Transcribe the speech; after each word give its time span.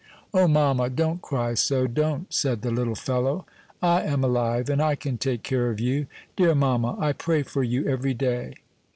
"O 0.33 0.47
mamma, 0.47 0.89
don't 0.89 1.21
cry 1.21 1.53
so, 1.53 1.85
don't," 1.85 2.33
said 2.33 2.63
the 2.63 2.71
little 2.71 2.95
fellow. 2.95 3.45
"I 3.83 4.01
am 4.01 4.23
alive, 4.23 4.67
and 4.67 4.81
I 4.81 4.95
can 4.95 5.19
take 5.19 5.43
care 5.43 5.69
of 5.69 5.79
you. 5.79 6.07
Dear 6.35 6.55
mamma, 6.55 6.97
I 6.99 7.13
pray 7.13 7.43
for 7.43 7.61
you 7.61 7.85
every 7.87 8.15
day." 8.15 8.55